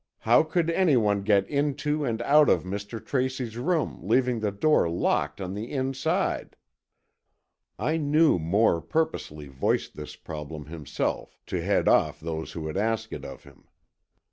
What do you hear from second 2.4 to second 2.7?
of